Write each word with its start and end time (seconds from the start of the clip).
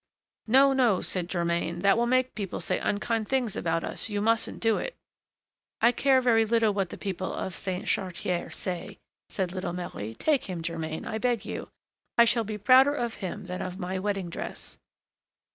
"No, 0.47 0.73
no!" 0.73 1.01
said 1.01 1.29
Germain, 1.29 1.81
"that 1.81 1.95
will 1.95 2.07
make 2.07 2.33
people 2.33 2.59
say 2.59 2.79
unkind 2.79 3.27
things 3.29 3.55
about 3.55 3.83
us! 3.83 4.09
you 4.09 4.19
mustn't 4.19 4.59
do 4.59 4.79
it." 4.79 4.95
"I 5.79 5.91
care 5.91 6.21
very 6.21 6.43
little 6.43 6.73
what 6.73 6.89
the 6.89 6.97
people 6.97 7.31
of 7.31 7.53
Saint 7.53 7.85
Chartier 7.87 8.49
say," 8.49 8.97
said 9.29 9.51
little 9.51 9.73
Marie. 9.73 10.15
"Take 10.15 10.45
him, 10.45 10.63
Germain, 10.63 11.05
I 11.05 11.19
beg 11.19 11.45
you; 11.45 11.69
I 12.17 12.25
shall 12.25 12.43
be 12.43 12.57
prouder 12.57 12.95
of 12.95 13.13
him 13.21 13.43
than 13.43 13.61
of 13.61 13.77
my 13.77 13.99
wedding 13.99 14.31
dress." 14.31 14.75